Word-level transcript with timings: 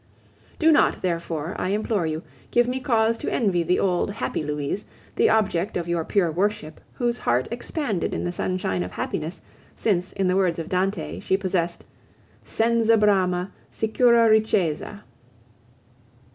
Do 0.57 0.71
not 0.71 1.03
therefore, 1.03 1.55
I 1.59 1.69
implore 1.69 2.07
you, 2.07 2.23
give 2.49 2.67
me 2.67 2.79
cause 2.79 3.19
to 3.19 3.31
envy 3.31 3.61
the 3.61 3.79
old, 3.79 4.09
happy 4.09 4.43
Louise, 4.43 4.83
the 5.15 5.29
object 5.29 5.77
of 5.77 5.87
your 5.87 6.03
pure 6.03 6.31
worship, 6.31 6.81
whose 6.93 7.19
heart 7.19 7.47
expanded 7.51 8.11
in 8.11 8.23
the 8.23 8.31
sunshine 8.31 8.81
of 8.81 8.93
happiness, 8.93 9.43
since, 9.75 10.11
in 10.13 10.25
the 10.25 10.35
words 10.35 10.57
of 10.57 10.69
Dante, 10.69 11.19
she 11.19 11.37
possessed, 11.37 11.85
Senza 12.43 12.97
brama, 12.97 13.51
sicura 13.69 14.27
ricchezza! 14.27 15.03